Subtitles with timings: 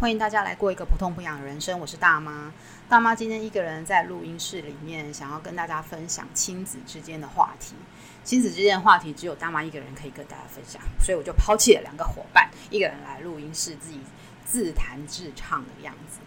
[0.00, 1.80] 欢迎大家来过一个不痛不痒的人生。
[1.80, 2.52] 我是大妈，
[2.88, 7.74] 大妈今天一个人在录音室里面，想要跟大家分享亲子之间的话题。
[8.22, 14.00] 亲子之间的话题只有大妈一个人可以跟大家分享，所以我就抛弃了两个伙伴，一个人来录音室自己
[14.44, 16.20] 自弹自唱的样子。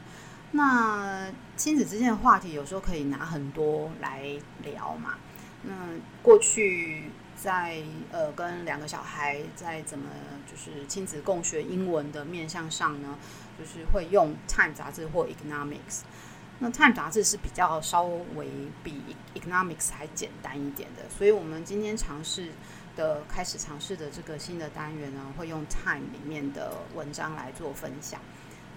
[0.51, 4.21] 那亲子之间的话题有时候可以拿很多来
[4.63, 5.13] 聊嘛。
[5.63, 5.73] 那
[6.21, 7.09] 过去。
[7.33, 7.81] 在
[8.11, 10.05] 呃，跟两个小孩在怎么
[10.45, 13.17] 就是亲子共学英文的面向上呢，
[13.61, 16.01] 就是会用 Time 杂志或 Economics。
[16.57, 18.47] 那 Time 杂志是比较稍微
[18.83, 19.01] 比
[19.35, 22.49] Economics 还简单一点的，所以我们今天尝试
[22.95, 28.19] 的开始尝试的这个新的单元呢，会用 Time 里面的文章来做分享。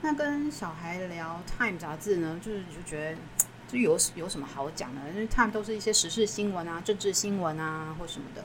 [0.02, 3.18] 那跟小孩聊 Time 杂志呢，就是就觉得。
[3.66, 5.00] 就有有什么好讲的？
[5.08, 8.44] 因为 Time 都是一些时事新闻啊、政治新闻啊或什么的。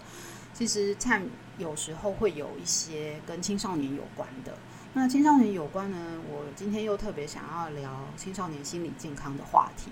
[0.53, 1.27] 其实 Time
[1.58, 4.58] 有时候会有一些跟青少年有关的。
[4.93, 9.91] 那青少年有关呢，我今天又特别想要聊青少年心理健康的话题。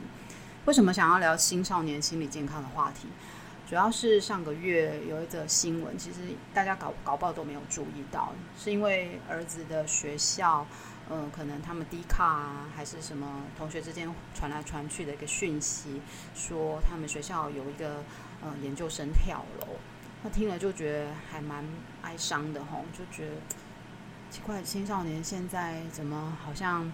[0.65, 3.07] 为什么想要聊青少年心理健康的话题？
[3.69, 10.65] 主要是上个月有一则新闻，其实大家搞搞不好都没有注意到，是因为儿子的学校。
[11.09, 16.01] 嗯，可能他们 D 卡啊，还是什么同学之间传来传去的一个讯息，
[16.35, 18.03] 说他们学校有一个
[18.43, 19.67] 呃研究生跳楼，
[20.21, 21.63] 他听了就觉得还蛮
[22.01, 23.35] 哀伤的吼，就觉得
[24.29, 26.91] 奇怪，青少年现在怎么好像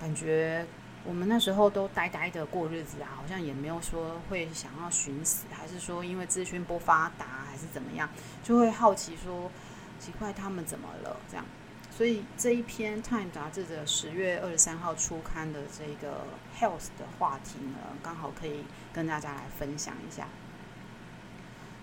[0.00, 0.66] 感觉
[1.04, 8.08] 我们那时候都呆呆的过日子啊，好像也没有说会想要寻死，还是说因为资讯不发达，还是怎么样，
[8.42, 9.50] 就会好奇说
[9.98, 11.44] 奇怪他们怎么了这样。
[11.90, 16.24] 所以这一篇《Time》杂志的十月二十三号出刊的这个
[16.58, 20.28] health 的话题呢，刚好可以跟大家来分享一下。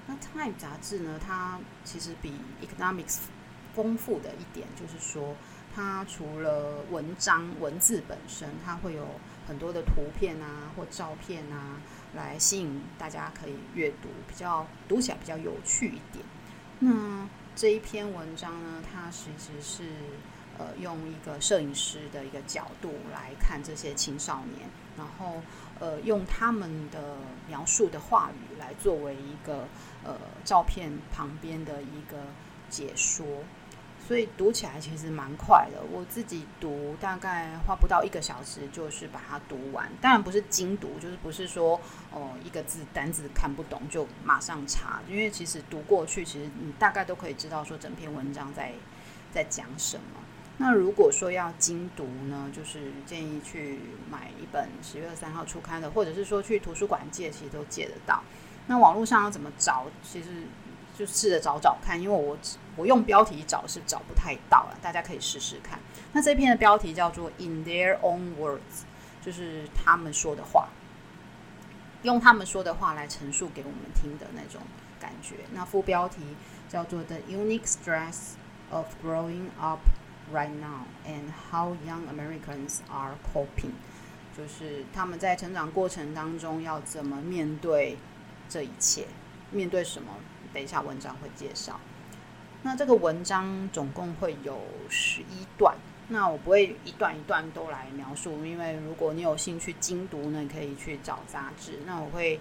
[0.05, 3.21] 那《Time》杂志呢，它其实比 Economics
[3.73, 5.35] 丰富的一点就是说，
[5.75, 9.07] 它除了文章文字本身，它会有
[9.47, 11.81] 很多的图片啊或照片啊，
[12.15, 16.23] 来吸引大家可以阅读，比较读起来比较有趣一点。
[16.79, 19.83] 那这一篇文章呢，它其实是
[20.57, 25.41] 呃用一个摄影师的一个角度来看这些青少年，然后
[25.79, 27.17] 呃用他们的
[27.47, 29.67] 描述的话语来作为一个
[30.03, 32.17] 呃照片旁边的一个
[32.69, 33.25] 解说。
[34.05, 39.89] 所以读起来其实蛮快的，我自己读大概花不到一个小时，就是把它读完。
[40.01, 41.79] 当然不是精读，就是不是说
[42.11, 48.73] 哦一个字单字看不懂就马上查，因为其实读过去，其实你大概都可以知道说整篇文章在
[49.31, 50.19] 在讲什么。
[50.57, 53.79] 那如果说要精读呢，就是建议去
[54.11, 58.21] 买一本十月三号出刊的，或者是说去图书馆借，其实都借得到。
[58.67, 59.85] 那网络上要怎么找？
[60.03, 60.43] 其实。
[60.95, 62.37] 就试着找找看，因为我
[62.75, 65.79] 我用标题找是找不太到了，大家可以试试看。
[66.11, 68.83] 那这篇的标题叫做 “In Their Own Words”，
[69.21, 70.69] 就是他们说的话，
[72.01, 74.61] 用他们说的话来陈述给我们听的那种
[74.99, 75.35] 感觉。
[75.53, 76.21] 那副标题
[76.67, 78.33] 叫做 “The Unique Stress
[78.69, 79.81] of Growing Up
[80.33, 83.73] Right Now and How Young Americans Are Coping”，
[84.35, 87.97] 就是他们在成长过程当中要怎么面对
[88.49, 89.05] 这一切，
[89.51, 90.11] 面对什么？
[90.53, 91.79] 等一下，文章会介绍。
[92.65, 94.57] 那这个文章总共会有
[94.89, 95.75] 十一段，
[96.07, 101.79] 那我不会一段一段都来描述，因为如果你有兴趣精读呢，你可以去找杂志。
[101.85, 102.39] 那我会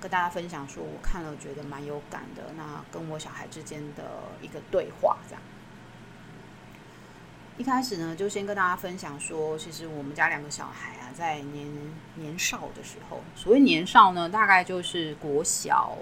[0.00, 4.02] 跟大家分享说，我看了觉得蛮有感的，那跟我小孩之间的
[4.40, 5.42] 一个对话，这样。
[7.58, 11.68] 一开始呢，就先跟大家分享说，其实我们家两个小孩啊，在年
[12.14, 15.98] 年少的时候，所谓年少呢，大概就是国小。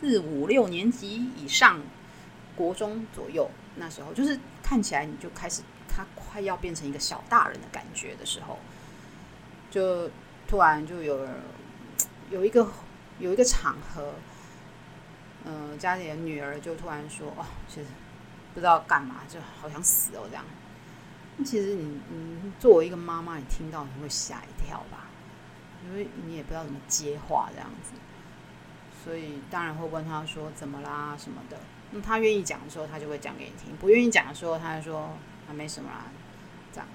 [0.00, 1.80] 四五六年级以上，
[2.58, 8.58] 国中左右，那时候就是看起来你就开始，他快要变成一个小大人的感觉的时候，
[9.70, 10.10] 就
[10.48, 11.24] 突然就有
[12.30, 12.66] 有一个
[13.20, 14.12] 有一个场合，
[15.44, 17.86] 嗯、家里的女儿就突然说：“哦，其实
[18.54, 20.44] 不知道干嘛，就好想死哦。”这样，
[21.44, 25.06] 其实你你作为一个妈妈，你听到你会吓一跳吧？
[25.86, 27.92] 因为你也不知道怎么接话这样子。
[29.04, 31.56] 所以当然会问他说怎么啦什么的。
[31.90, 35.00] 那他愿意讲的时候，他就会讲给你听；不愿意讲的时候，他就说
[35.48, 36.04] 啊没什么啦。
[36.72, 36.86] 这样。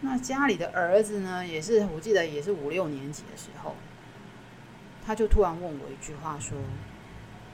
[0.00, 3.74] 那家里的儿子呢，也是我记得也是五六年级的时候，
[5.06, 6.56] 他就突然问我一句话说：“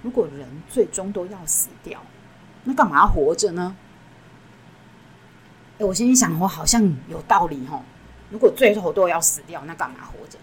[0.02, 2.02] 如果人最终都要死掉，
[2.64, 3.76] 那干嘛活着呢？”
[5.78, 7.82] 哎，我心里想，我好像有道理吼。
[8.30, 10.38] 如果最后都要死掉，那干嘛活着？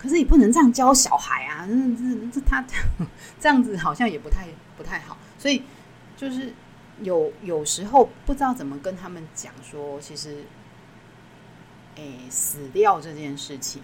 [0.00, 1.66] 可是你不能这样教小孩啊！
[1.68, 2.64] 这这这他
[3.38, 4.48] 这样子好像也不太
[4.78, 5.18] 不太好。
[5.38, 5.62] 所以
[6.16, 6.54] 就是
[7.02, 10.44] 有有时候不知道怎么跟他们讲说，其实，
[11.96, 13.82] 诶，死掉这件事情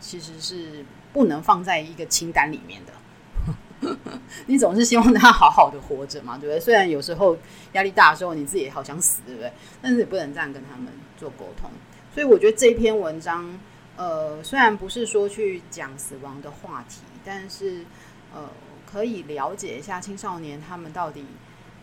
[0.00, 0.84] 其实是
[1.14, 2.92] 不能放在一个清单里面的。
[4.46, 6.60] 你总是希望他好好的活着嘛，对不对？
[6.60, 7.36] 虽然有时候
[7.72, 9.52] 压力大的时候，你自己也好想死，对不对？
[9.80, 11.70] 但是也不能这样跟他们做沟通。
[12.14, 13.58] 所以我觉得这篇文章，
[13.96, 17.84] 呃，虽然不是说去讲死亡的话题，但是
[18.34, 18.48] 呃，
[18.84, 21.24] 可以了解一下青少年他们到底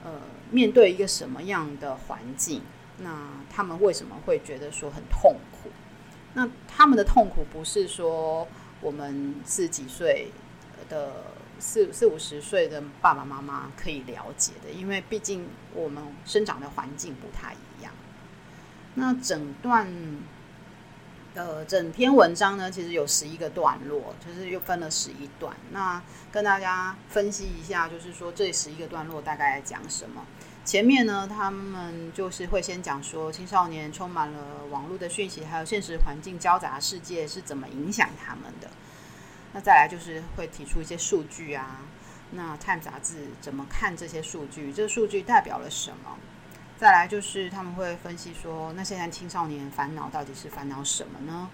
[0.03, 2.61] 呃面对一个什么样的环境，
[2.99, 5.69] 那他们为什么会觉得说很痛苦？
[6.33, 8.47] 那他们的痛苦不是说
[8.81, 10.31] 我们四几岁
[10.89, 11.11] 的。
[11.63, 17.93] 四四五十岁的爸爸妈妈可以了解的，因为毕竟我们生长的环境不太一样。
[18.95, 19.87] 那整段
[21.33, 25.55] 呃整篇文章呢，其实有十一个段落，就是又分了十一段。
[25.71, 26.01] 那
[26.31, 30.25] 跟大家分析一下，就是说这十一个段落大概在讲什么。
[30.63, 38.69] 前面呢，他们就是会先讲说青少年充满了网络的讯息，还有现实环境交杂世界是怎么影响他们的。
[39.53, 41.81] 那再来就是会提出一些数据啊，
[42.31, 44.71] 那《Time》杂志怎么看这些数据？
[44.71, 46.17] 这个数据代表了什么？
[46.81, 51.47] 再来就是他们会分析说，那现在青少年烦恼到底是烦恼什么呢？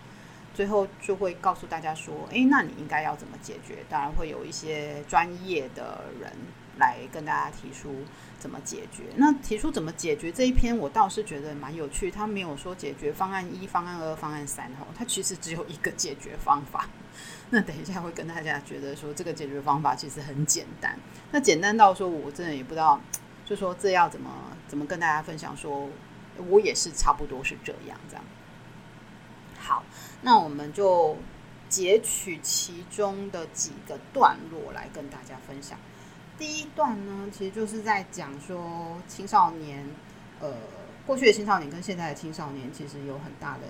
[0.53, 3.79] 最后就会告诉大家说，诶，那你应该要怎么解决？
[3.89, 6.31] 当然会有一些专业的人
[6.77, 7.93] 来跟大家提出
[8.39, 9.03] 怎么解决。
[9.17, 12.09] 那提出怎么解决这一篇，我倒是觉得蛮有趣。
[12.09, 16.87] 他没有说解决方案一、方案二、方案三，吼， 他其实只有一个解决方法。
[17.51, 20.97] 那等一下会跟大家觉得说，这个解决方法其实很简单。
[21.31, 23.01] 那简单到说，我真的也不知道，
[23.47, 24.29] 就说这要怎么
[24.67, 25.89] 怎么跟大家分享说，
[26.49, 28.23] 我也是差不多是这样这样。
[29.57, 29.83] 好，
[30.21, 31.15] 那我们就
[31.69, 35.79] 截取其中的几个段落来跟大家分享。
[36.37, 39.87] 第一段呢，其实就是在讲说青少年，
[40.41, 40.53] 呃，
[41.05, 43.63] 过去的青少年跟现在的青少年其实有很大的。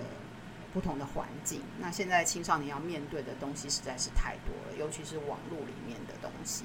[0.70, 6.64] 不同的环境，那现在青少年要面对的东西实在是太多了，尤其是网络里面的东西。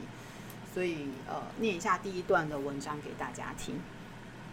[0.73, 3.79] 所以，呃，念一下第一段的文章给大家听。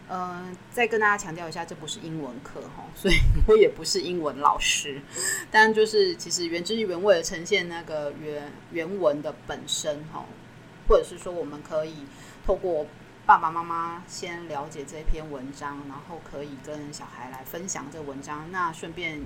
[0.09, 3.15] 嗯、呃，再跟大家强调一下，这不是英文课哈，所以
[3.47, 5.01] 我也不是英文老师。
[5.51, 10.25] 但就是其实原汁原味的呈现那个原原文的本身哈，
[10.89, 11.95] 或者是说我们可以
[12.45, 12.87] 透过
[13.25, 18.51] 爸爸妈妈先了解这篇文章，然后可以跟小孩来分享这文章。
[18.51, 19.21] 那顺便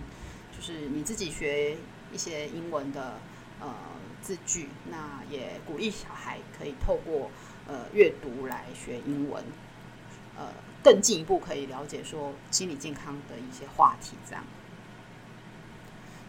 [0.54, 1.78] 就是你自己学
[2.12, 3.14] 一些英文的
[3.58, 3.74] 呃
[4.23, 7.29] 字句，那也鼓励小孩可以透过
[7.67, 9.43] 呃阅读来学英文，
[10.37, 10.51] 呃
[10.83, 14.43] 更进一步可以了解说心理健康的一些话题，这样。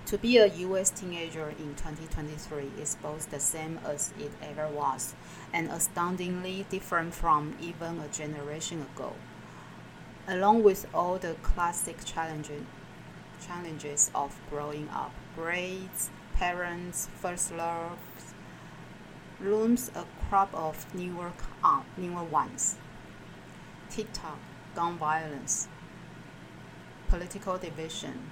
[0.07, 0.93] To be a U.S.
[0.93, 5.15] teenager in 2023 is both the same as it ever was
[5.53, 9.13] and astoundingly different from even a generation ago.
[10.27, 12.63] Along with all the classic challenges,
[13.41, 17.99] challenges of growing up, grades, parents, first love,
[19.41, 21.33] looms a crop of newer,
[21.63, 22.77] uh, newer ones.
[23.89, 24.39] TikTok,
[24.75, 25.67] gun violence,
[27.09, 28.31] political division,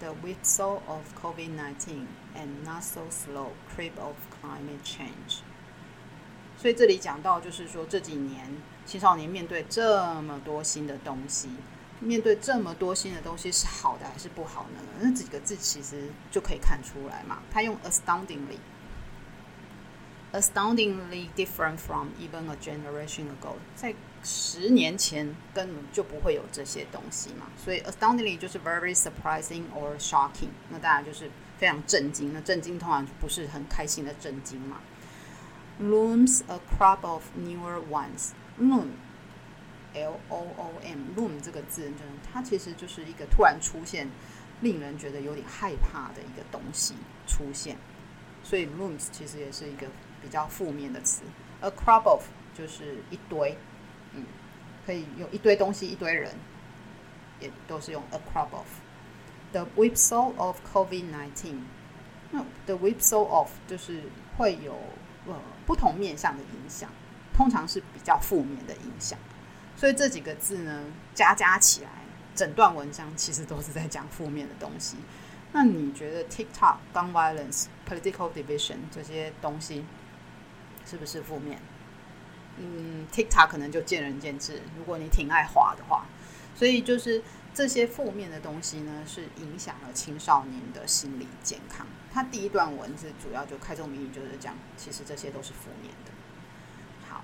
[0.00, 5.42] the whipsaw of COVID-19 and not so slow creep of climate change。
[6.58, 8.50] 所以这里讲到，就是说这几年
[8.84, 11.50] 青少年面对这么多新的东西，
[12.01, 14.81] 面对这么多新的东西是好的还是不好呢？
[14.99, 17.41] 那几个字其实就可以看出来嘛。
[17.49, 18.57] 他用 astoundingly。
[20.33, 23.93] Astoundingly different from even a generation ago，在
[24.23, 32.31] 十年前根本就不会有这些东西嘛，所以 astoundingly 就是 very surprising or shocking，那当然就是非常震惊。
[32.31, 34.79] 那震惊通常就不是很开心的震惊嘛。
[35.81, 38.29] Looms a crop of newer ONES
[39.93, 44.07] L O O M loom 这个字，就它其实就是一个突然出现，
[44.61, 46.95] 令人觉得有点害怕的一个东西
[47.27, 47.77] 出现，
[48.43, 49.87] 所以 looms 其实也是一个。
[50.23, 51.23] 比较负面的词
[51.61, 53.57] ，a crop of 就是一堆，
[54.13, 54.23] 嗯，
[54.85, 56.31] 可以用一堆东西、一堆人，
[57.39, 58.67] 也都是用 a crop of。
[59.51, 61.55] The whipsaw of COVID-19，
[62.29, 64.03] 那 the whipsaw of 就是
[64.37, 64.77] 会有
[65.25, 65.33] 呃
[65.65, 66.91] 不同面向的影响，
[67.33, 69.17] 通常是比较负面的影响。
[69.81, 70.85] 所以这几个字呢，
[71.15, 71.89] 加加起来，
[72.35, 74.95] 整段文章其实都是在讲负面的东西。
[75.53, 79.83] 那你觉得 TikTok、gun violence、political division 这些东西？
[80.85, 81.59] 是不是负面？
[82.57, 84.61] 嗯，TikTok 可能就见仁见智。
[84.77, 86.05] 如果你挺爱滑的话，
[86.55, 91.87] 所以就是这些负面的东西呢，是影响了青少年的心理健康。
[92.13, 96.11] 他第一段文字主要就开宗明义就是讲，其实这些都是负面的。
[97.09, 97.23] 好，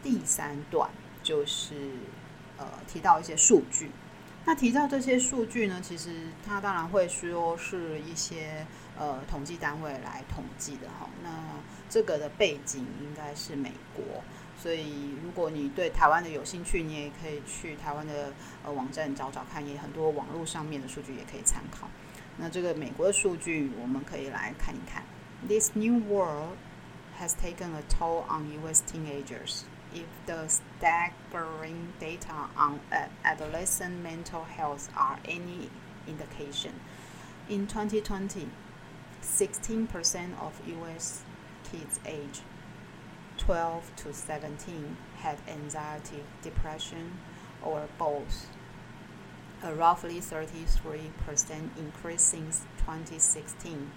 [0.00, 0.88] 第三段
[1.26, 1.74] 就是
[2.56, 3.90] 呃提到一些数据。
[4.44, 8.64] 那提到这些数据呢，其实它当然会说是一些
[8.96, 11.10] 呃统计单位来统计的哈。
[11.24, 11.28] 那
[11.90, 14.22] 这个的背景应该是美国，
[14.56, 18.32] 所以如果你对台湾的有兴趣，你也可以去台湾的
[18.64, 21.88] 呃网站找找看，也很多网络上面的数据也可以参考。
[22.36, 25.02] 那这个美国的数据，我们可以来看一看。
[25.48, 26.56] This new world
[27.18, 28.80] has taken a toll on U.S.
[28.86, 29.62] teenagers.
[29.96, 32.80] If the staggering data on
[33.24, 35.70] adolescent mental health are any
[36.06, 36.74] indication,
[37.48, 38.50] in 2020,
[39.22, 41.22] 16% of U.S.
[41.64, 42.42] kids aged
[43.38, 47.12] 12 to 17 had anxiety, depression,
[47.62, 48.48] or both,
[49.62, 51.08] a roughly 33%
[51.78, 53.90] increase since 2016,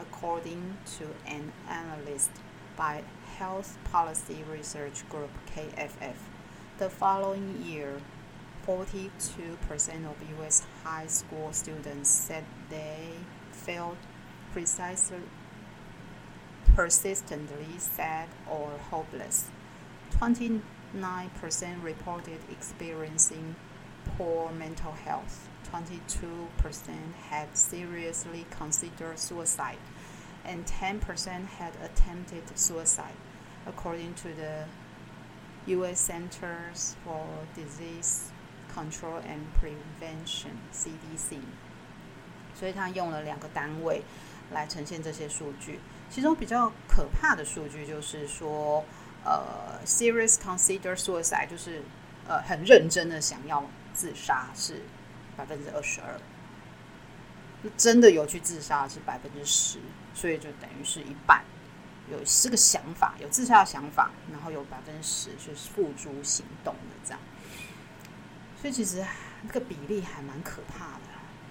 [0.00, 2.32] according to an analyst
[2.76, 3.02] by
[3.38, 6.16] Health Policy Research Group KFF.
[6.78, 8.00] The following year,
[8.66, 9.10] 42%
[10.06, 10.66] of U.S.
[10.82, 13.10] high school students said they
[13.52, 13.96] felt
[14.52, 15.18] precisely,
[16.74, 19.50] persistently sad or hopeless.
[20.18, 20.62] 29%
[21.82, 23.56] reported experiencing
[24.16, 25.48] poor mental health.
[25.72, 26.48] 22%
[27.28, 29.78] had seriously considered suicide
[30.46, 31.00] and 10%
[31.58, 33.16] had attempted suicide,
[33.66, 34.66] according to the
[35.66, 35.98] U.S.
[36.00, 38.30] Centers for Disease
[38.74, 41.40] Control and Prevention (CDC).
[42.54, 44.02] 所以他用了两个单位
[44.52, 45.80] 来呈现这些数据。
[46.10, 48.84] 其中比较可怕的数据就是说，
[49.24, 51.82] 呃，serious consider suicide 就是
[52.28, 54.82] 呃很认真的想要自杀是
[55.36, 56.20] 百分之二十二。
[57.76, 59.78] 真的有去自杀是百分之十，
[60.14, 61.42] 所以就等于是一半
[62.10, 67.20] 有这个想法，有自杀的想法，然后有百分之十就是付诸行动的这样。
[68.60, 69.04] 所以其实
[69.46, 71.00] 这个比例还蛮可怕的。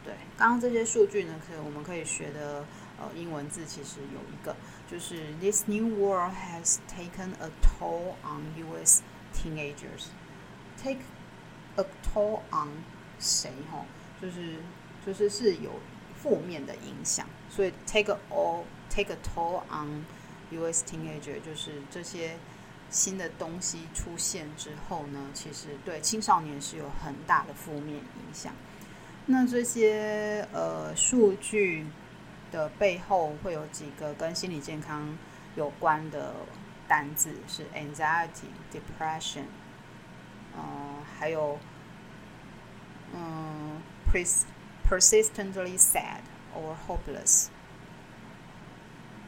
[0.03, 2.65] 对，刚刚这些数据呢，可以我们可以学的
[2.99, 4.55] 呃英文字其实有一个，
[4.89, 9.01] 就是 This new world has taken a toll on U.S.
[9.33, 10.07] teenagers.
[10.77, 10.99] Take
[11.77, 12.83] a toll on
[13.19, 13.51] 谁？
[13.71, 13.85] 哈，
[14.21, 14.57] 就是
[15.05, 15.71] 就是是有。
[16.23, 20.05] 负面的影响，所以 take a all take a toll on
[20.51, 20.85] U.S.
[20.85, 22.37] teenager 就是这些
[22.89, 28.53] 新的东西出现之后呢，其实对青少年是有很大的负面影响。
[29.25, 31.85] 那这些呃数据
[32.53, 35.17] 的背后会有几个跟心理健康
[35.57, 36.33] 有关的
[36.87, 39.43] 单字，是 anxiety、depression，
[40.55, 40.61] 呃，
[41.19, 41.59] 还有
[43.13, 44.43] 嗯 pres。
[44.88, 46.20] persistently sad
[46.54, 47.48] or hopeless，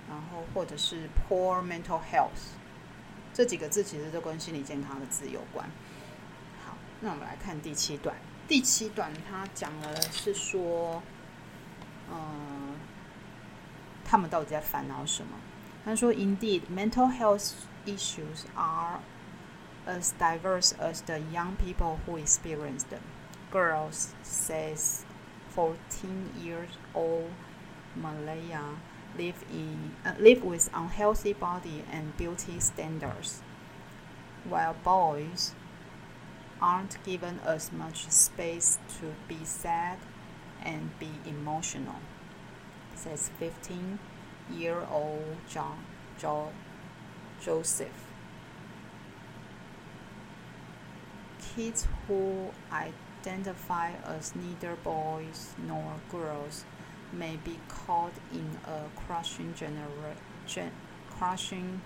[0.09, 2.55] 然后或者是 poor mental health，
[3.35, 5.69] 这几个字其实都跟心理健康的字有关。
[6.65, 8.17] 好，那我们来看第七段。
[8.49, 11.03] 第七段它讲的是说，
[12.11, 12.75] 嗯，
[14.05, 15.37] 他们到底在烦恼什么？
[15.85, 17.53] 他说，Indeed, mental health
[17.87, 19.01] issues are
[19.87, 23.01] as diverse as the young people who experience them.
[23.51, 25.05] Girls says.
[25.56, 27.32] Fourteen-year-old
[27.96, 28.76] Malaya
[29.18, 33.42] live in uh, live with unhealthy body and beauty standards,
[34.44, 35.54] while boys
[36.62, 39.98] aren't given as much space to be sad
[40.62, 42.02] and be emotional,
[42.96, 45.86] says 15-year-old John,
[46.20, 46.52] John
[47.42, 48.12] Joseph.
[51.56, 52.92] Kids who I
[53.26, 56.64] identify as neither boys nor girls
[57.12, 60.72] may be caught in a crushing, gen-
[61.10, 61.82] crushing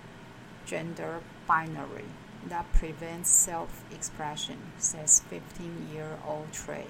[0.65, 2.05] gender binary
[2.47, 6.87] that prevents self expression, says 15 year old Trey.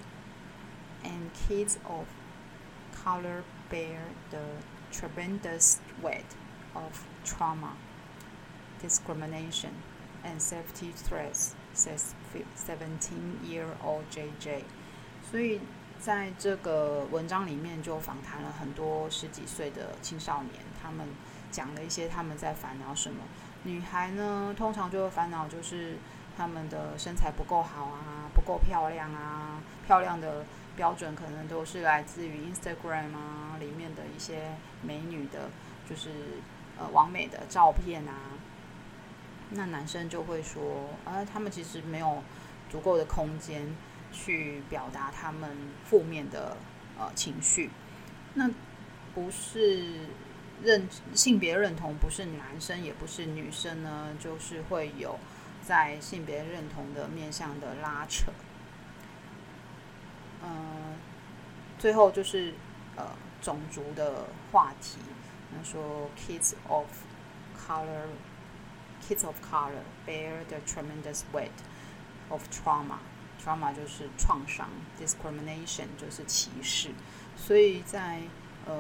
[1.04, 2.08] And kids of
[3.04, 4.02] color bear
[4.32, 4.44] the
[4.92, 6.36] tremendous weight
[6.76, 7.74] of trauma,
[8.82, 9.76] discrimination,
[10.24, 12.14] and safety threats says
[12.56, 14.62] seventeen year old JJ，
[15.30, 15.60] 所以
[16.00, 21.08] 在这个文章里面就访谈了很多十几岁的青少年，他们
[21.52, 23.18] 讲了一些他们在烦恼什么。
[23.64, 25.98] 女孩呢，通常就会烦恼就是
[26.38, 30.46] 他们的身材不够好啊，不够漂亮啊，漂亮的
[30.78, 35.50] 标准可能都是来自于 Instagram 啊里面的一些美女的，
[35.90, 36.10] 就是
[36.78, 38.39] 呃完美的照片啊。
[39.52, 42.24] 那男生就会说，呃，他们其实没有
[42.70, 43.76] 足够的空间
[44.12, 46.56] 去表达他们负面的
[46.98, 47.72] 呃情绪。
[48.36, 48.50] 那
[49.16, 50.08] 不是
[50.62, 55.18] 认性别认同，不是男生也不是女生呢，就是会有
[55.62, 58.32] 在性别认同的面向的拉扯。
[60.44, 60.96] 嗯、
[61.78, 62.54] 最后就是
[62.96, 63.06] 呃
[63.42, 65.00] 种族的话题，
[65.52, 66.86] 那说 kids of
[67.58, 68.06] color
[69.08, 71.50] kids of color bear the tremendous weight
[72.30, 72.98] of trauma。
[73.42, 74.68] trauma 就是创伤
[75.00, 76.90] ，discrimination 就是歧视，
[77.38, 78.20] 所以在
[78.66, 78.76] 呃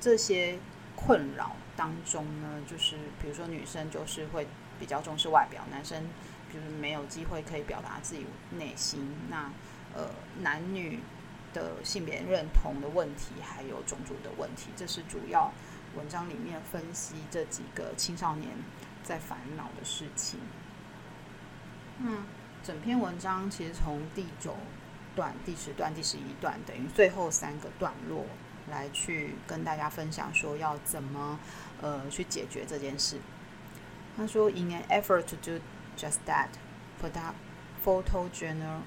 [0.00, 0.58] 这些
[0.96, 4.48] 困扰当中呢，就是比如说女生就是会
[4.80, 6.04] 比较重视外表，男生
[6.52, 8.26] 就是没有机会可以表达自己
[8.58, 9.08] 内心。
[9.30, 9.52] 那
[9.94, 10.10] 呃
[10.42, 10.98] 男女
[11.52, 15.52] 的性别认同的问题，还有种族的问题，这是主要
[15.96, 18.50] 文章里面分析这几个青少年
[19.02, 20.40] 在烦恼的事情。
[22.00, 22.24] 嗯。
[22.62, 24.56] 整篇文章其实从第九
[25.14, 28.24] 段、第十段、第十一段，等于最后三个段落
[28.70, 31.38] 来去跟大家分享，说要怎么
[31.82, 33.18] 呃去解决这件事。
[34.16, 35.60] 他说，In an effort to do
[35.94, 36.48] just that,
[37.84, 38.80] photojournal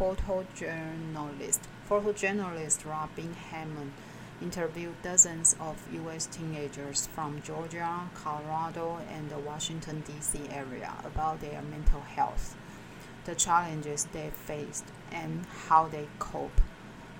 [0.00, 3.92] photojournalist photojournalist Robin Hammond
[4.42, 6.26] interviewed dozens of U.S.
[6.26, 10.40] teenagers from Georgia, Colorado, and the Washington, D.C.
[10.50, 12.56] area about their mental health,
[13.24, 16.60] the challenges they faced, and how they cope.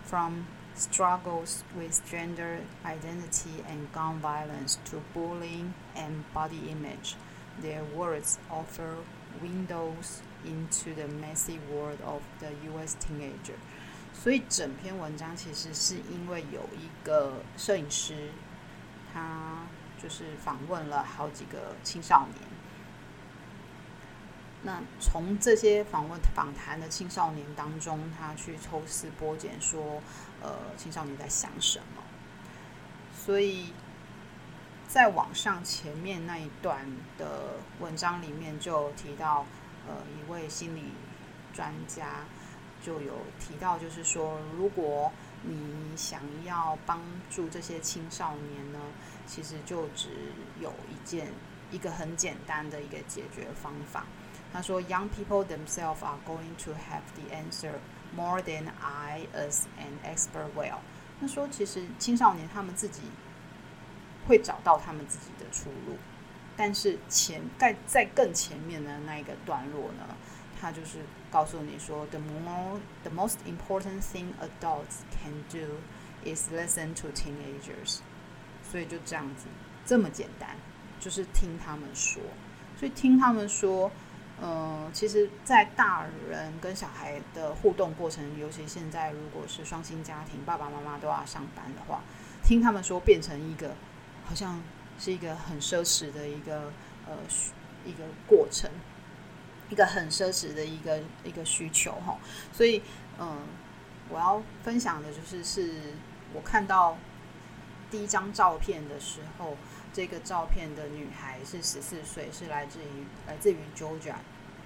[0.03, 7.15] From struggles with gender identity and gun violence to bullying and body image,
[7.61, 8.97] their words offer
[9.41, 12.97] windows into the messy world of the U.S.
[12.99, 13.59] teenager.
[14.15, 18.31] 所以整篇文章其实是因为有一个摄影师，
[19.13, 19.65] 他
[20.01, 22.49] 就是访问了好几个青少年。
[24.63, 30.01] 那从这些访问访谈的青少年当中，他去抽丝剥茧，说，
[30.41, 32.03] 呃，青少年在想什么。
[33.13, 33.73] 所以，
[34.87, 36.87] 在网上前面那一段
[37.19, 39.45] 的文章里面就提到，
[39.89, 40.93] 呃，一位心理
[41.53, 42.21] 专家。
[42.83, 45.13] 就有提到，就是说，如果
[45.43, 48.79] 你想要帮助这些青少年呢，
[49.27, 50.09] 其实就只
[50.61, 51.29] 有一件
[51.71, 54.05] 一个很简单的一个解决方法。
[54.53, 57.75] 他说，Young people themselves are going to have the answer
[58.15, 60.79] more than I as an expert will。
[61.21, 63.01] 他说，其实青少年他们自己
[64.29, 65.97] 会找到他们自己的出路，
[66.57, 70.17] 但是前在在更前面的那一个段落呢，
[70.63, 75.81] 他就是告诉你说，the more the most important thing adults can do
[76.25, 77.99] is listen to teenagers。
[78.63, 79.47] 所以就这样子，
[79.85, 80.51] 这么简单，
[81.01, 82.23] 就是听他们说。
[82.79, 83.91] 所以听他们说，
[84.41, 92.01] 嗯、呃，其实，在大人跟小孩的互动过程，尤其现在如果是双薪家庭，爸爸妈妈都要上班的话，
[92.45, 93.75] 听他们说变成一个，
[94.25, 94.63] 好像
[94.99, 96.73] 是一个很奢侈的一个
[97.07, 97.17] 呃
[97.85, 98.71] 一个过程。
[99.73, 102.19] 一个很奢侈的一个一个需求哈，
[102.53, 102.83] 所以
[103.19, 103.39] 嗯，
[104.11, 105.95] 我要分享的就是，是
[106.35, 106.99] 我看到
[107.91, 109.57] 第一张照片的时候，
[109.91, 114.17] 这个照片的女孩是十四岁，是来自于来自于 Georgia。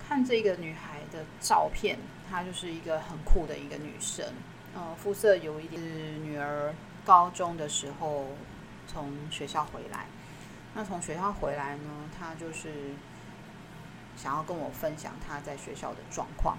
[0.09, 4.27] 看这个女孩的照片，她就是一个很酷的一个女生，
[4.75, 5.89] 呃，肤色有一点是
[6.19, 8.27] 女儿高中的时候
[8.89, 10.07] 从学校回来，
[10.75, 12.97] 那从学校回来呢，她就是。
[14.17, 16.57] 想要跟我分享他在学校的状况，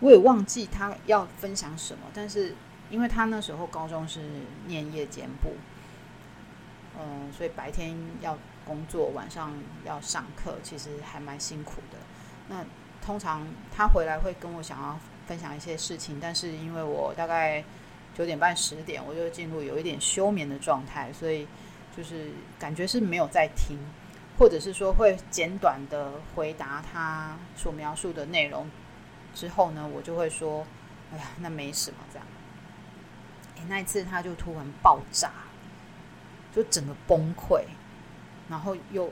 [0.00, 2.00] 我也忘记他要分享什么。
[2.12, 2.54] 但是
[2.90, 4.20] 因为他那时候高中是
[4.66, 5.54] 念夜间部，
[6.98, 9.52] 嗯，所以白天要工作，晚上
[9.84, 11.98] 要上课，其实还蛮辛苦的。
[12.48, 12.64] 那
[13.00, 17.64] 通常他回来会跟我想要分享一些事情，但是因为我大概
[18.14, 21.46] 九点半十点我就进入有一点休眠的状态，所以
[21.96, 23.78] 就是感觉是没有在听。
[24.40, 28.66] 或者是说会简短的回答他所描述的内容
[29.34, 30.66] 之后呢，我就会说
[31.12, 32.26] ：“哎呀，那没什么。”这样。
[33.58, 35.30] 哎，那一次他就突然爆炸，
[36.54, 37.64] 就整个崩溃，
[38.48, 39.10] 然后又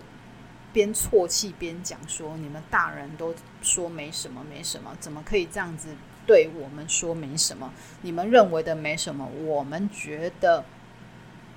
[0.72, 5.94] 边啜泣边讲说：“你们大人都说没什么，没什么，怎么可以这样子
[6.26, 7.70] 对我们说没什么？
[8.00, 10.64] 你们认为的没什么，我们觉得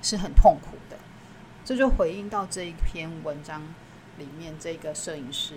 [0.02, 0.98] 是很痛苦的。”
[1.64, 3.62] 这就回应到这一篇文章
[4.18, 5.54] 里面这个摄影师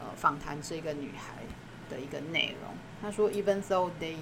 [0.00, 1.42] 呃访谈这个女孩
[1.88, 2.74] 的一个内容。
[3.00, 4.16] 他说：“Even though they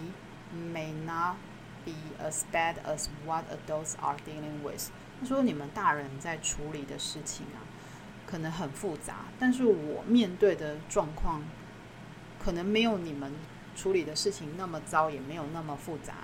[0.54, 1.36] may not
[1.84, 7.64] be as bad as what adults are dealing with。”他说：“你们大人在处理的事情啊，
[8.26, 11.42] 可能很复杂，但是我面对的状况
[12.38, 13.32] 可能没有你们
[13.74, 16.14] 处理的事情那么糟，也没有那么复杂。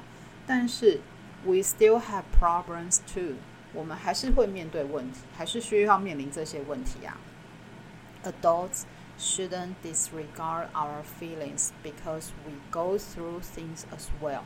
[0.47, 1.01] 但是
[1.45, 3.37] ，we still have problems too。”
[3.73, 7.17] 我们还是会面对问题，还是需要面临这些问题啊。
[8.25, 8.83] adults
[9.19, 14.43] shouldn't disregard our feelings because we go through things as well。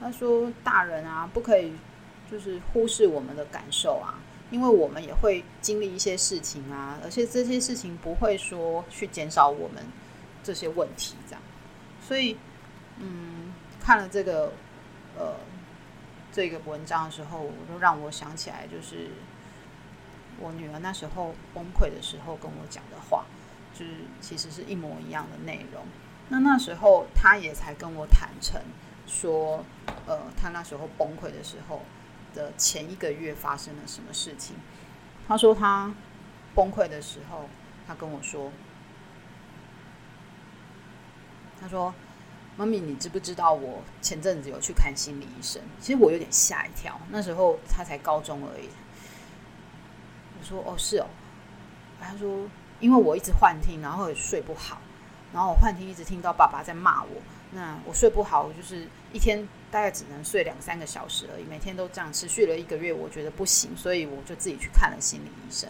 [0.00, 1.72] 他说，大人啊，不可以
[2.30, 4.18] 就是忽视我们的感受啊，
[4.50, 9.82] 因为我们也会经历一些事情啊，而且这些事情不会说去减少我们
[10.42, 11.42] 这些问题，这样。
[12.00, 12.36] 所以，
[12.98, 14.52] 嗯，看了这个
[15.16, 15.34] 呃
[16.34, 19.10] 这个文章的时候，我就让我想起来，就是
[20.40, 23.24] 我女儿那时候崩溃的时候跟我讲的话，
[23.72, 25.84] 就是其实是一模一样的内容。
[26.30, 28.60] 那那时候她也才跟我坦诚
[29.06, 29.64] 说，
[30.06, 31.82] 呃，她那时候崩溃的时候
[32.34, 34.56] 的前一个月发生了什么事情。
[35.28, 35.94] 她说她
[36.52, 37.48] 崩溃的时候，
[37.86, 38.50] 她跟我说。
[41.60, 41.94] 她说
[42.56, 45.60] ：“妈咪，你知不知道我前阵子有去看心理医生？
[45.80, 47.00] 其实我有点吓一跳。
[47.10, 48.68] 那时候他才高中而已。”
[50.38, 51.06] 我说：“哦，是哦。”
[52.00, 52.46] 他说
[52.78, 54.80] ：“因为我一直幻听，然后也睡不好，
[55.32, 57.22] 然后我幻听一直听到爸爸在骂我。
[57.52, 61.44] 那我睡不好，就是一天大概只能睡两三个小时而已。
[61.44, 65.68] 每天都这样持续了一个月，我觉得不行，所以我就自己去看了心理医生。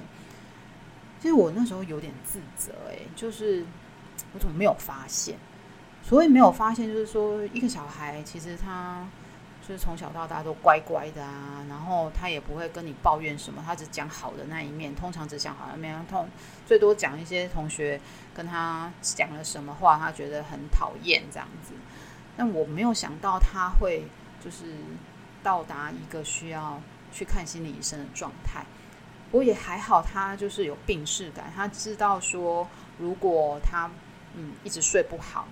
[1.21, 3.65] 其实我那时候有点自责，哎，就是
[4.33, 5.39] 我怎么没有发现？”
[6.07, 9.09] 所以没有发现，就是说，一个小孩其实他
[9.67, 16.29] 就是从小到大都乖乖的啊，然后他也不会跟你抱怨什么，他只讲好的那一面，通常只讲好的那一面，通
[16.67, 17.99] 最多讲一些同学
[18.35, 21.73] 跟他讲了什么话，他觉得很讨厌这样子。
[22.37, 24.05] 但我没有想到他会
[24.45, 24.75] 就是
[25.43, 26.79] 到达一个需要
[27.11, 28.63] 去看心理医生的状态。
[29.31, 33.91] 我也还好，他就是有病识感，他知道说，如果他
[34.35, 35.49] 嗯一直睡不好。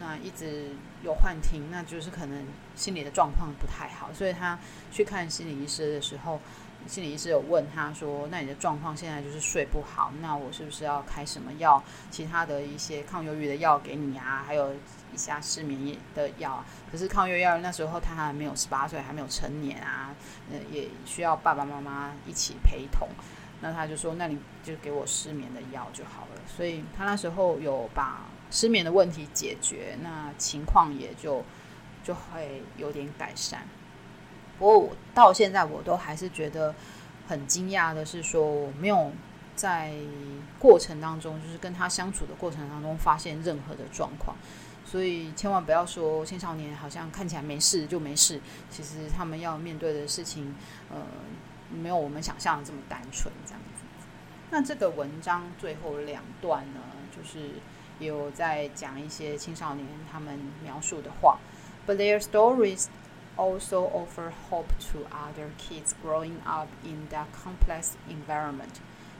[0.00, 0.70] 那一直
[1.04, 4.58] 有幻听，那就是可能心理的状况不太好，所以他
[4.90, 6.40] 去看心理医师的时候，
[6.86, 14.42] 心理医师有问他说：“那你的状况现在就是睡不好，那我是不是要开什么药，其他的一些抗忧郁的药给你啊？
[14.46, 14.72] 还有
[15.12, 16.64] 一下失眠的药。
[16.90, 20.14] 可是抗忧郁药那时候他还没有十八岁，还没有成年啊，
[20.50, 23.06] 呃，也需要爸爸妈妈一起陪同。
[23.60, 26.40] 那他就说：那你就给我失眠的药就好了。
[26.46, 28.22] 所以他那时候有把。
[28.50, 31.44] 失眠的问题解决，那情况也就
[32.02, 33.66] 就会有点改善。
[34.58, 36.74] 不过我到现在我都还是觉得
[37.28, 39.12] 很惊讶的是，说我没有
[39.54, 39.94] 在
[40.58, 44.36] 过程当中，就是跟他相处的过程当中发现任何的状况。
[44.84, 50.54] 所以千万不要说青少年好像看起来没事就没事，其实他们要面对的事情，
[50.90, 50.96] 呃，
[51.70, 53.84] 没有我们想象的这么单纯这样子。
[54.50, 56.80] 那这个文章最后两段呢，
[57.16, 57.50] 就是。
[57.99, 61.39] 有在讲一些青少年他们描述的话，
[61.87, 62.87] but their stories
[63.37, 68.79] also offer hope to other kids growing up in that complex environment.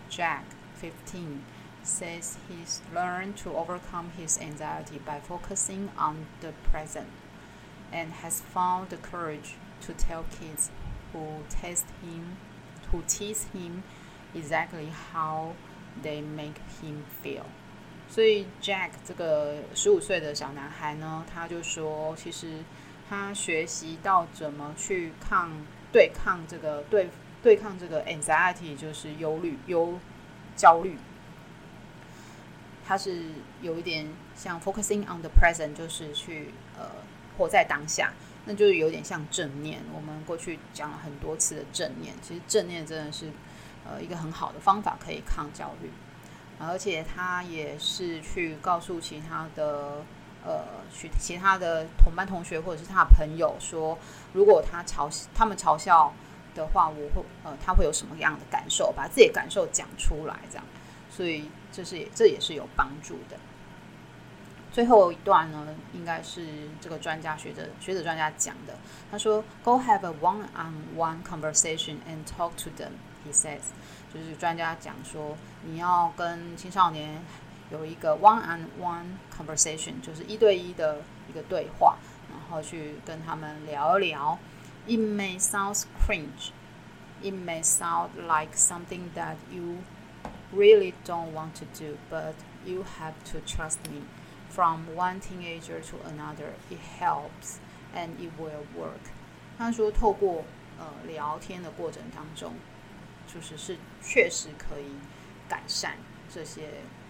[0.10, 0.44] Jack,
[0.76, 1.42] 15,
[1.84, 7.08] says he's learned to overcome his anxiety by focusing on the present
[7.92, 10.72] and has found the courage to tell kids
[11.14, 12.38] who test him,
[12.92, 13.84] who tease him
[14.34, 15.54] exactly how
[16.02, 17.46] they make him feel.
[18.11, 22.65] 所以，Jack 这个十五岁的小男孩呢，他就说，其实
[23.09, 25.53] 他学习到怎么去抗
[25.93, 27.09] 对抗这个对
[27.41, 29.97] 对抗这个 anxiety，就是忧虑、忧
[30.57, 30.99] 焦虑。
[32.85, 33.27] 他是
[33.63, 36.91] 有一点像 focusing on the present，就是去呃
[37.39, 38.13] 活在当下，
[38.45, 39.81] 那就是有点像正念。
[39.95, 43.31] 我们过去讲了很多次的正念，其实正念真的是
[43.89, 45.89] 呃一个很好的方法，可以抗焦虑。
[46.61, 50.05] 而且他也是去告诉其他的
[50.45, 53.99] 呃，去其他的同班同学或者是他的朋友说，
[54.33, 56.13] 如果他嘲他们嘲笑
[56.55, 58.93] 的话，我会呃，他会有什么样的感受？
[58.93, 60.65] 把自己的感受讲出来，这样，
[61.11, 63.37] 所以这是这也是有帮助的。
[64.73, 66.47] 最后一段呢，应该是
[66.81, 68.79] 这个专家学者学者专家讲的。
[69.11, 72.93] 他说：“Go have a one-on-one conversation and talk to them,”
[73.27, 73.63] he says.
[74.13, 77.23] 就是专家讲说，你要跟青少年
[77.71, 81.97] 有一个 one-on-one conversation，就是一对一的一个对话，
[82.29, 84.39] 然后去跟他们聊一聊。
[84.87, 86.51] It may sound cringe,
[87.23, 89.79] it may sound like something that you
[90.53, 94.03] really don't want to do, but you have to trust me.
[94.51, 97.59] From one teenager to another, it helps
[97.95, 99.13] and it will work.
[99.57, 100.45] 他说，透过
[100.79, 102.55] 呃聊天的过程当中。
[103.33, 104.95] 就是是确实可以
[105.49, 105.97] 改善
[106.33, 106.63] 这些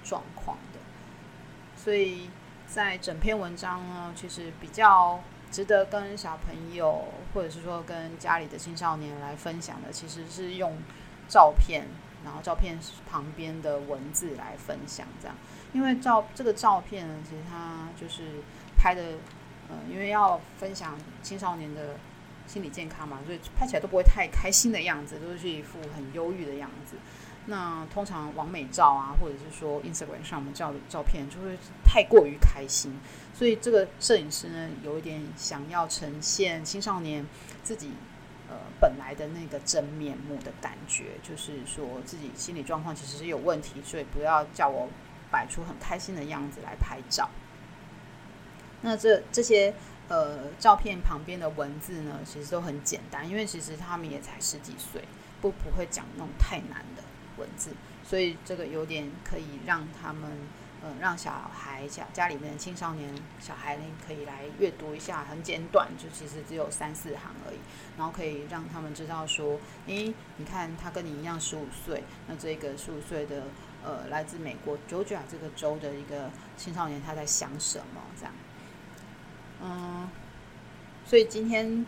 [0.05, 0.79] 状况的，
[1.77, 2.31] 所以
[2.67, 7.05] 在整篇文章呢，其实比较值得跟小朋友
[7.35, 10.77] 或者是说跟家里的青少年来分享的，其实是用
[11.29, 11.87] 照片
[12.25, 12.79] 然后照片
[13.11, 15.37] 旁边的文字来分享这样。
[15.73, 18.43] 因为照这个照片呢，其实它就是
[18.77, 19.03] 拍的，
[19.69, 21.97] 呃，因为要分享青少年的
[22.51, 26.97] 心理健康嘛，所以拍起来都不会太开心的样子，都是一副很忧郁的样子。
[27.47, 32.93] 那通常网美照啊，或者是说 Instagram 上我们照照片，就会太过于开心。
[33.33, 37.25] 所以这个摄影师呢，有一点想要呈现青少年
[37.63, 37.93] 自己
[38.49, 44.89] 呃本来的那个真面目的感觉，就是说自己心理状况其实是有问题，所以不要叫我。
[45.33, 47.31] 摆出很开心的样子来拍照。
[48.81, 49.73] 那这这些
[50.11, 55.03] 呃照片旁边的文字呢，其实都很简单，因为其实他们也才十几岁，
[55.41, 57.03] 不不会讲那种太难的
[57.39, 57.71] 文字，
[58.05, 60.31] 所以这个有点可以让他们
[60.83, 67.59] 呃让小孩家家里面的青少年小孩呢可以来阅读一下，很简短，就其实只有三四行而已，
[67.97, 73.45] 然后可以让他们知道说，诶，你看他跟你一样十五岁，那这个十五岁的。
[73.83, 78.03] 呃，来自美国 Georgia 这个州的一个青少年，他在想什么？
[78.15, 78.35] 这样，
[79.63, 80.09] 嗯，
[81.05, 81.85] 所以今天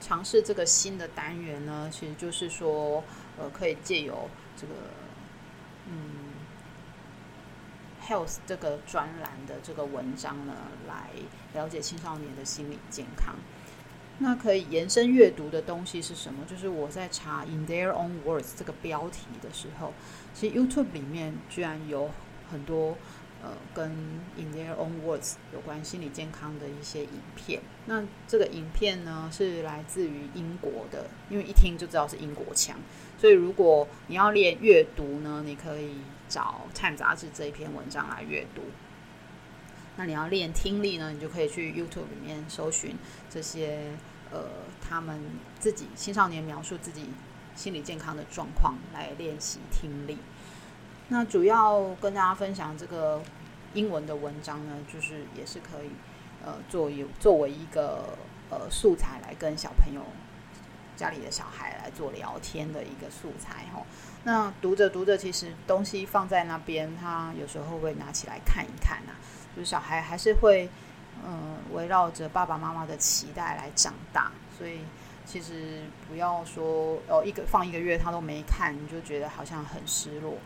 [0.00, 3.02] 尝试这个新的单元呢，其实就是说，
[3.38, 4.72] 呃，可以借由这个，
[5.86, 5.94] 嗯
[8.06, 10.54] ，Health 这个专栏的这个文章呢，
[10.86, 11.10] 来
[11.54, 13.34] 了解青少年的心理健康。
[14.20, 16.44] 那可以延伸阅读的东西是什么？
[16.44, 19.92] 就是我在查 In Their Own Words 这个标题的时候，
[20.34, 22.10] 其实 YouTube 里面居然有
[22.50, 22.96] 很多
[23.42, 23.90] 呃跟
[24.36, 27.60] In Their Own Words 有关心理健康的一些影片。
[27.86, 32.76] 那这个影片呢是来自于英国的，因为一听就知道是英国腔，
[33.18, 35.98] 所以如果你要练阅读呢，你可以
[36.28, 38.62] 找《Time》杂志这一篇文章来阅读。
[39.96, 42.94] 那你要练听力呢，你就可以去 YouTube 里面搜寻
[43.28, 43.92] 这些
[44.30, 44.44] 呃，
[44.80, 45.20] 他们
[45.58, 47.06] 自己青少年描述自己
[47.56, 50.18] 心理健康的状况来练习听力。
[51.08, 53.20] 那主要跟大家分享这个
[53.74, 55.90] 英文的文章呢，就是也是可以
[56.44, 58.16] 呃，作有作为一个
[58.50, 60.02] 呃素材来跟小朋友
[60.96, 63.82] 家里的小孩来做聊天的一个素材哈。
[64.24, 69.16] 那读着读着，其实东西放在那边，他有时候会拿起来看一看啊。
[69.56, 70.68] 就是小孩还是会，
[71.26, 74.80] 嗯，围绕着爸爸妈妈的期待来长大，所以
[75.24, 80.36] 其实不要说哦，一个放一个月他都没看，你就觉得好像很失落。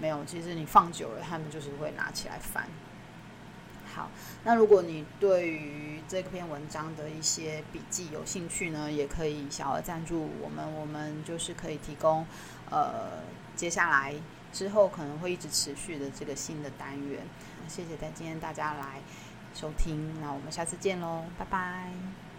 [0.00, 2.66] 没有，其实你放久了，他们就是会拿起来翻。
[3.92, 4.08] 好，
[4.44, 12.24] 那如果你对于这篇文章的一些笔记有兴趣呢，也可以小额赞助我们，我们就是可以提供，
[12.70, 13.22] 呃，
[13.56, 14.14] 接下来
[14.52, 17.26] 之后可能会一直持续的这个新的单元。
[17.68, 19.00] 谢谢大今天大家来
[19.54, 22.29] 收听，那我们下次见喽，拜拜。